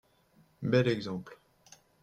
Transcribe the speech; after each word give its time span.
Bel 0.63 0.87
exemple 0.87 1.37